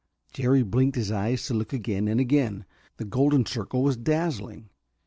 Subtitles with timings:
[0.33, 2.65] Jerry blinked his eyes to look again and again;
[2.97, 4.71] the golden circle was dazzling.